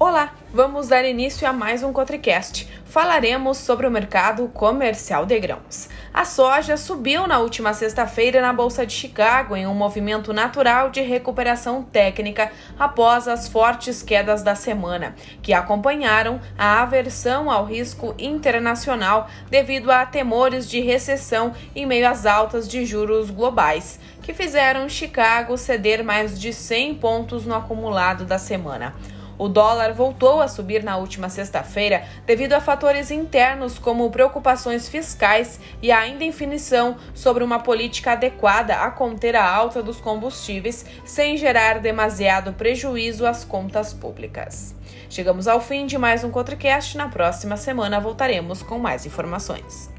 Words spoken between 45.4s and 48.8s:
ao fim de mais um Cotricast. Na próxima semana voltaremos com